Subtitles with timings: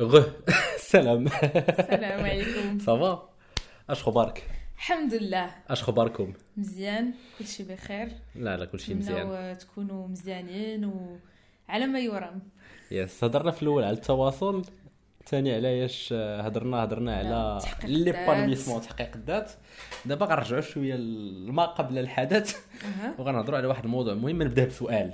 [0.00, 0.32] غه
[0.92, 1.26] سلام.
[1.26, 2.78] السلام عليكم.
[2.78, 3.28] صافا
[3.90, 4.42] اش خبارك؟
[4.76, 5.50] الحمد لله.
[5.68, 8.08] اش خباركم؟ مزيان كلشي بخير.
[8.34, 9.58] لا لا كلشي مزيان.
[9.58, 12.42] تكونوا مزيانين وعلى ما يرام
[12.90, 14.64] يس هضرنا في الأول على التواصل
[15.26, 18.26] ثاني علاش هضرنا هضرنا على تحقيق لي الذات.
[18.26, 19.52] بانيسمون تحقيق الذات.
[20.04, 22.56] دابا غنرجعوا شوية لما قبل الحدث.
[23.18, 25.12] وغنهضروا على واحد الموضوع مهم نبدأ بسؤال.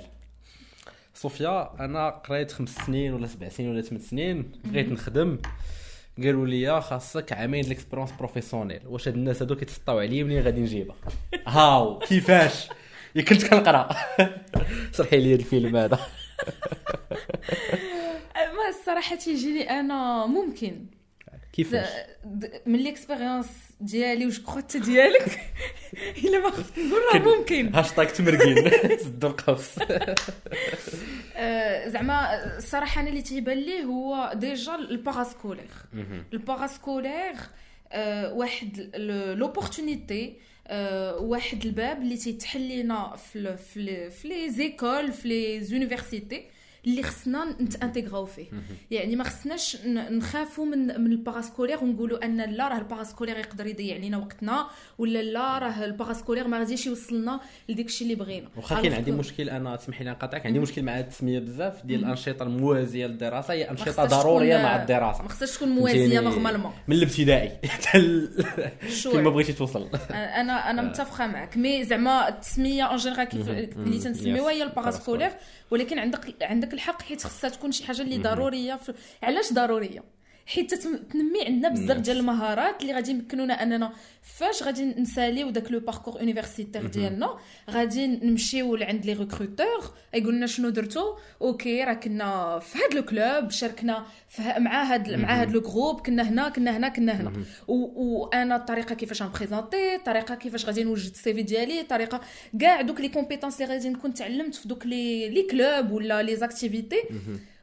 [1.29, 5.37] صوفيا أنا قريت خمس سنين ولا سبع سنين ولا ثمان سنين بغيت نخدم.
[6.17, 10.43] قالوا لي خاصك عامين ديال ال expérience professionnelle واش هاد الناس هادو كيتسطاو عليا منين
[10.43, 10.95] غادي نجيبها؟
[11.47, 12.69] هاو كيفاش؟
[13.15, 13.89] كنت كنقرا.
[14.97, 15.99] شرحي لي الفيلم هذا.
[18.55, 20.85] ما الصراحة تيجيني أنا ممكن.
[21.55, 21.87] كيفاش؟
[22.65, 23.47] من l'expérience
[23.81, 25.39] ديالي وش كخوت ديالك
[26.23, 27.75] إلا ما خفت نقول راه ممكن.
[27.75, 28.69] هاشتاغ تمرقين.
[29.05, 29.69] سدوا القوس.
[31.35, 35.69] آه، زعما الصراحه أنا اللي تيبان لي هو déjà ال parascolaire
[36.33, 37.33] ال parascolaire
[37.91, 38.91] آه، واحد
[39.37, 46.45] l'opportunité آه، واحد الباب اللي تيتحل لينا في les écoles في les universités
[46.85, 48.45] اللي خصنا نتانتيغراو فيه.
[48.91, 53.67] يعني ما خصناش نخافوا من من ال parascolaire ونقولوا أن لا راه ال parascolaire يقدر
[53.67, 58.47] يضيع علينا وقتنا ولا لا راه ال parascolaire ما غاديش يوصلنا لديك الشيء اللي بغينا.
[58.57, 62.43] واخا كاين عندي مشكل أنا تسمحي لي نقاطعك؟ عندي مشكل مع التسميه بزاف ديال الأنشطة
[62.43, 65.23] الموازية للدراسة هي أنشطة ضرورية مع الدراسة.
[65.23, 67.51] ما خصهاش تكون موازية؟ normalement من الابتدائي.
[67.69, 68.45] حتى ال-
[68.81, 69.09] Sure.
[69.11, 69.89] فين ما بغيتي توصل.
[70.11, 71.57] أنا أنا متفقة معك.
[71.57, 73.49] mais زعما التسميه en général كيف.
[73.49, 74.51] اللي تنسميوها.
[74.51, 75.31] هي ال parascolaire
[75.71, 78.93] ولكن عندك عندك الحق حيت خصها تكون شي حاجة اللي ضرورية في...
[79.23, 80.14] علاش ضرورية؟
[80.45, 81.97] حيت تنمي عندنا بزاف.
[81.97, 87.37] ديال المهارات اللي غادي يمكنونا اننا فاش غادي نساليو داك le parcours universitaire ديالنا.
[87.69, 93.05] غادي نمشيو لعند les recruteurs يقول لنا شنو درتو؟ OK راه كنا في هاد le
[93.05, 94.05] club شاركنا
[94.57, 97.33] مع هاد مع هاد le groupe كنا هنا كنا هنا كنا هنا.
[97.67, 102.21] وأنا الطريقة كيفاش غنبريزونتي الطريقة كيفاش غادي نوجد ال CV ديالي الطريقة
[102.59, 106.35] كاع دوك les compétences اللي غادي نكون تعلمت في دوك les les clubs ولا les
[106.35, 107.03] activités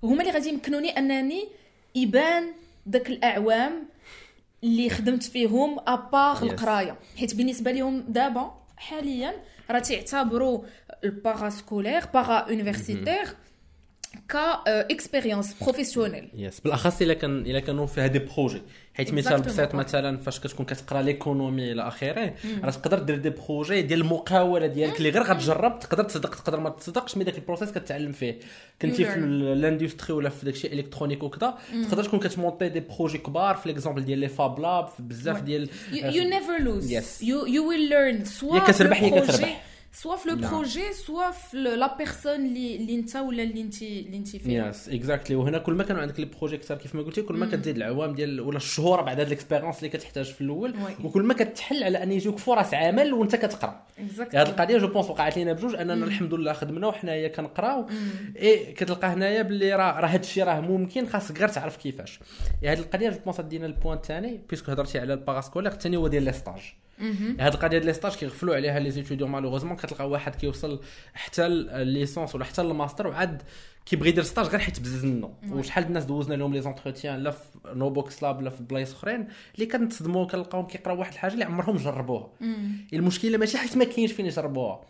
[0.03, 1.49] هما اللي غادي يمكنوني أنني
[1.95, 2.45] يبان
[2.87, 3.88] داك الأعوام
[4.65, 6.43] اللي خدمت فيهم à part Yes.
[6.43, 6.97] القراية.
[7.19, 9.34] حيت بالنسبة لهم دابا حاليا
[9.70, 10.62] راه تيعتبروا
[11.05, 13.37] ال parascolaire para-universitaire ك
[14.67, 18.62] expérience professionnelle yes بالأخص إلا كان إلا كانوا فيها des projets
[18.94, 19.41] حيت مثال.
[19.41, 22.34] بسيط مثلا فاش كتكون كتقرأ l'économie إلى آخره
[22.65, 26.70] راه تقدر دير des projets ديال المقاولة ديالك اللي غير غتجرب تقدر تصدق تقدر ما
[26.70, 28.38] تصدقش mais داك ال process كتعلم فيه
[28.82, 29.19] كنتي في.
[29.19, 31.59] ال industry ولا في داكشي électronique وكذا
[31.91, 35.41] تقدر تكون كتمونطي des projets كبار في l'exemple ديال les fab labs في بزاف.
[35.41, 37.22] ديال lose Yes.
[37.22, 39.62] you you will learn soit يا كتربح يا كتربح.
[40.27, 40.51] نعم.
[40.50, 44.89] projet soit في la personne اللي اللي انت ولا اللي انت اللي انت فيها yes
[44.89, 46.75] exactly وهنا كل ما كانوا عندك les projets كثر.
[46.75, 49.89] كيف ما قلتي كل ما كتزيد العوام ديال ولا الشهور بعد هاد ال expérience اللي
[49.89, 50.75] كتحتاج في الأول.
[51.05, 53.87] وكل ما كتحل على أن يجيوك فرص عمل وأنت كتقرأ.
[53.99, 54.35] Exactly.
[54.35, 57.87] هاد القضية je pense وقعت لينا بجوج أننا الحمد لله خدمنا وحنايا كنقراو
[58.37, 62.21] اي كتلقى هنايا باللي راه راه هاد الشيء راه ممكن خاصك غير تعرف كيفاش.
[62.65, 66.09] هاد القضية je pense دينا ال point الثاني puisque هضرتي على ال parascolaire الثاني هو
[66.09, 66.75] ديال les stages
[67.41, 70.81] هاد القضية ديال les stages كيغفلوا عليها les étudiants malheureusement كتلقى واحد كيوصل
[71.15, 73.43] حتى ال licence ولا حتى الماستر وعاد
[73.87, 75.35] كيبغي يدير stage غير حيت بزز منه.
[75.51, 79.29] وشحال الناس دوزنا لهم les entretiens لا في نو بوكس لاب لا في بلايص أخرين
[79.55, 82.31] اللي كنتصدموا كنلقاوهم كيقراو واحد الحاجة اللي عمرهم جربوها.
[82.93, 84.81] المشكلة ماشي حيت ما كاينش فين يجربوها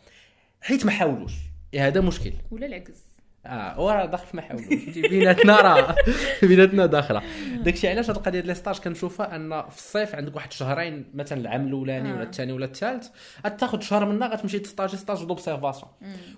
[0.61, 1.33] حيت ما حاولوش.
[1.75, 2.33] إيه هذا مشكل.
[2.51, 3.12] ولا العكس.
[3.47, 4.69] آه وراه داخل في ما حاولوش
[5.11, 5.95] بيناتنا راه.
[6.49, 7.23] بيناتنا داخلة.
[7.63, 11.41] داكشي علاش هاد القضية ديال les stages كنشوفها؟ أن في الصيف عندك واحد شهرين مثلا
[11.41, 12.15] العام الأولاني آه.
[12.15, 13.09] ولا الثاني ولا الثالث
[13.47, 15.91] غتاخذ شهر منها غتمشي تستاجي stage d'observation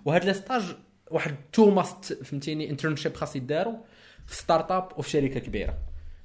[0.05, 0.63] وهاد les stages
[1.11, 3.75] واحد the must فهمتيني internship خاص يداروا
[4.27, 5.75] في startup وفي شركة كبيرة.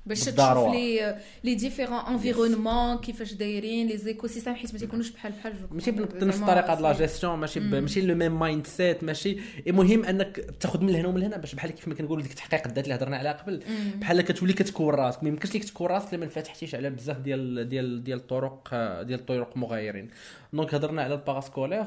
[0.05, 0.73] باش تشوف.
[0.73, 5.91] les les différents environnements كيفاش دايرين les écosystèmes حيت ما تيكونوش بحال بحال ماشي.
[5.91, 6.93] بنفس الطريقة ديال لا.
[6.93, 7.59] جيستيون ماشي.
[7.59, 11.87] ماشي le même mindset ماشي المهم أنك تاخذ من هنا ومن هنا باش بحال كيف
[11.87, 13.63] ما كنقولوا ديك تحقيق الذات اللي هضرنا عليها قبل
[13.95, 17.69] بحال كتولي كتكون راسك ما يمكنش لك تكون راسك الا ما انفتحتيش على بزاف ديال
[17.69, 18.69] ديال ديال الطرق
[19.01, 20.09] ديال الطرق مغايرين
[20.53, 21.85] donc هضرنا على ال parascolaire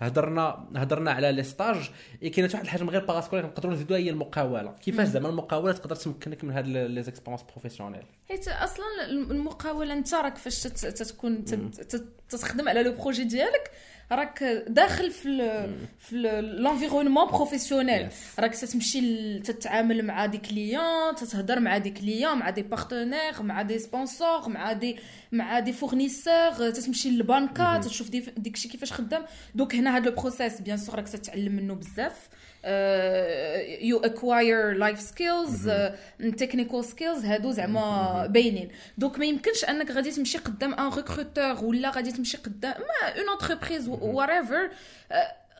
[0.00, 1.90] هضرنا هضرنا على les stages
[2.22, 4.72] إيه كاينة واحد الحاجة من غير parascolaire نقدروا نزيدوها هي المقاولة.
[4.72, 10.36] كيفاش زعما المقاولة تقدر تمكنك من هاد les expériences professionnelles؟ حيت أصلا المقاولة أنت راك
[10.38, 13.70] فاش تت- تتخدم على le projet ديالك
[14.12, 16.16] راك داخل في ال في
[16.58, 18.08] l'environnement professionnel.
[18.38, 23.78] راك تتمشي تتعامل مع des clients تتهضر مع des clients مع des partenaires مع des
[23.78, 24.96] sponsors مع des
[25.32, 29.24] مع des fournisseurs تتمشي للبنكه تشوف des ديك الشيء كيفاش خدام.
[29.54, 32.28] donc هنا هذا ال process bien sûr راك تتعلم منه بزاف.
[33.80, 35.70] you acquire life skills
[36.38, 38.68] technical skills هادو زعما باينين.
[38.98, 43.28] donc ما يمكنش أنك غادي تمشي قدام un recruteur ولا غادي تمشي قدام ما une
[43.28, 44.70] entreprise whatever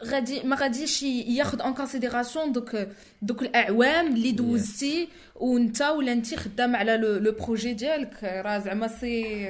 [0.04, 2.76] غادي ما غاديش ياخذ en considération دوك
[3.22, 9.46] دوك الاعوام اللي دوزتي وانت ولا انت خدام على le projet ديالك راه زعما c'est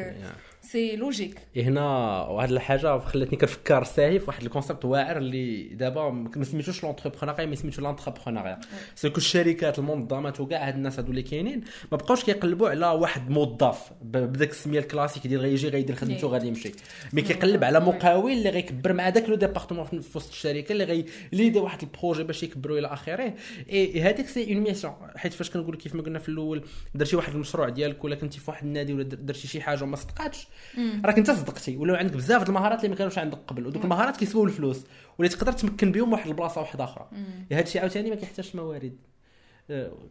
[0.73, 1.81] c'est logique هنا
[2.23, 7.47] وهاد الحاجة خلاتني كنفكر ساهي في واحد ال concept واعر اللي دابا ما سميتوش l'entrepreneuriat
[7.47, 8.61] mais سميتو l'intrapreneuriat
[8.95, 11.61] c'est que الشركات المنظمات وكاع هاد الناس هادو اللي كاينين
[11.93, 16.73] ما بقاوش كيقلبوا على واحد موظف بداك السمية الكلاسيك ديال غيجي غيدير خدمته غادي يمشي.
[17.12, 20.85] mais كيقلب على مقاول اللي غيكبر مع داك le département في وسط الشركة اللي
[21.33, 23.35] غي واحد ال projet باش يكبروا إلى آخره.
[23.71, 26.65] اي هذيك c'est une mission حيت فاش كنقول كيف ما قلنا في الأول
[26.95, 30.47] درتي واحد المشروع ديالك ولا كنتي في واحد النادي ولا درتي شي حاجة وما صدقاتش
[31.05, 34.45] راك انت صدقتي ولاو عندك بزاف المهارات اللي ما كانوش عندك قبل ودوك المهارات كيسواو
[34.45, 34.87] الفلوس
[35.19, 37.09] واللي تقدر تمكن بهم واحد البلاصة واحدة أخرى.
[37.53, 38.97] هذا الشيء عاوتاني ما كيحتاجش موارد.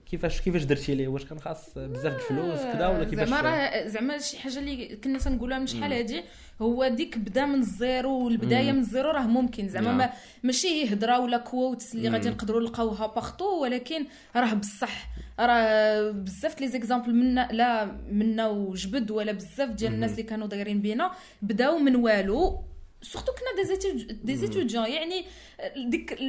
[0.05, 4.17] كيفاش كيفاش درتي ليه؟ واش كان خاص بزاف الفلوس كذا ولا كيفاش زعما راه زعما
[4.17, 6.23] شي حاجة اللي كنا تنقولها من شحال هادي
[6.61, 9.67] هو ديك بدا من ال zéro والبداية من ال zéro راه ممكن.
[9.67, 10.09] زعما ما
[10.43, 15.09] ماشي هضره ولا quotes اللي غادي نقدروا نلقاوها partout ولكن راه بصح.
[15.39, 20.81] راه بزاف les exemples منا لا منا وجبد ولا بزاف ديال الناس اللي كانوا دايرين
[20.81, 21.11] بينا
[21.41, 22.63] بداو من والو.
[23.01, 23.63] surtout كنا
[24.23, 25.25] des étudiants يعني
[25.77, 26.19] ديك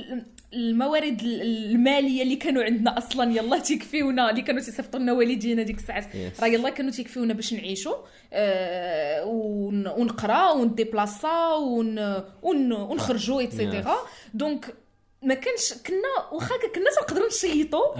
[0.52, 6.04] الموارد المالية اللي كانوا عندنا أصلا يلا تيكفيونا اللي كانوا تيصيفطوا لنا والدينا ديك الساعات.
[6.40, 7.94] راه يلا كانوا تيكفيونا باش نعيشوا
[8.32, 11.54] آه ونقرأ ون déplacer
[12.42, 13.96] ونخرجوا et cetera
[14.34, 14.74] donc
[15.22, 17.94] ما كانش كنا واخا كنا تنقدروا نشيطوا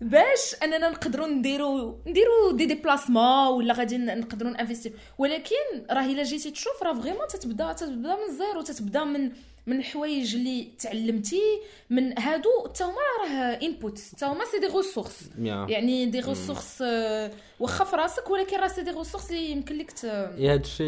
[0.00, 6.22] باش أننا نقدروا نديروا نديروا des déplacements ولا غادي نقدروا ن investir ولكن راه إلا
[6.22, 9.30] جيتي تشوف راه vraiment تتبدا تتبدا من ال zéro تتبدا من
[9.66, 11.42] من الحوايج اللي تعلمتي
[11.90, 17.30] من هادو حتى هما راه input حتى هما c'est des ressources يعني des ressources آه،
[17.60, 20.04] واخا في راسك ولكن راه c'est des ressources اللي يمكن لك ت...
[20.04, 20.86] هذا الشيء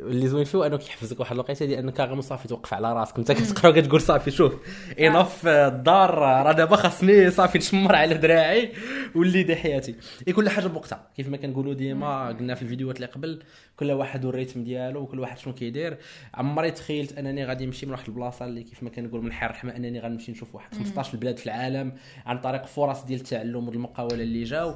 [0.00, 3.18] اللي زوين فيه أنه كيحفزك واحد الوقيتة ديال انك غير صافي توقف على راسك.
[3.18, 4.54] انت كتقرأ كتقول صافي شوف
[5.00, 8.72] انف الدار راه دابا خاصني صافي نشمر على دراعي
[9.14, 9.94] واللي دي حياتي
[10.36, 11.10] كل حاجة بوقتها.
[11.16, 13.42] كيف ما كنقولوا ديما قلنا في الفيديوهات اللي قبل
[13.76, 15.98] كل واحد وال rythme ديالو وكل واحد شنو كيدير.
[16.34, 19.76] عمري تخيلت أنني غادي نمشي من واحد البلاصه اللي كيف ما كنقول من حير الرحمه
[19.76, 21.92] أنني غنمشي نشوف واحد 15 البلاد في العالم
[22.26, 24.74] عن طريق فرص ديال التعلم والمقاولة اللي جاو.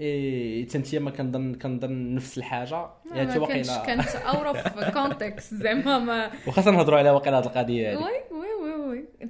[0.00, 2.90] إي تنتيا ما كنظن كنظن نفس الحاجة.
[3.12, 8.24] يعني واقيلا كانت اور اوف كونتكست زعما ما وخاصة نهضروا على واقيلا هذه القضية هذه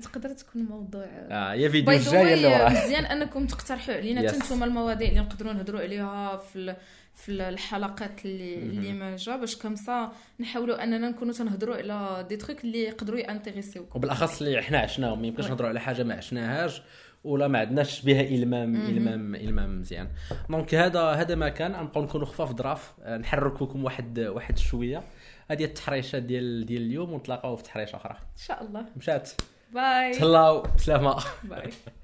[0.01, 2.69] تقدر تكون موضوع آه هي فيديو وراه.
[2.69, 4.33] مزيان أنكم تقترحوا علينا.
[4.33, 6.77] حتى المواضيع اللي نقدروا نهضروا عليها في
[7.15, 9.37] في الحلقات اللي اللي ما جا.
[9.37, 14.79] باش كمسا نحاولوا أننا نكونوا تنهضروا على دي تروك اللي يقدروا يانتريسيوكم وبالأخص اللي حنا
[14.79, 15.21] عشناهم.
[15.21, 16.83] ما يمكنش نهضروا على حاجة ما عشناهاش
[17.25, 20.09] ولا ما عندناش بها المام المام إلمام مزيان.
[20.51, 21.73] دونك هذا هذا ما كان.
[21.73, 25.05] نبقاو نكونوا خفاف ظراف نحركوكم واحد واحد شوية.
[25.51, 28.13] هذه التحريشة ديال ديال اليوم ونتلاقاو في تحريشة أخرى.
[28.13, 28.87] إن شاء الله.
[28.97, 29.31] مشات.
[29.75, 30.15] Bye.
[30.15, 31.27] Ciao, selamat.
[31.43, 31.75] Bye.